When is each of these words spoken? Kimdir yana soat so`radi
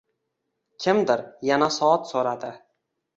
Kimdir 0.85 1.21
yana 1.49 1.67
soat 1.75 2.09
so`radi 2.13 2.51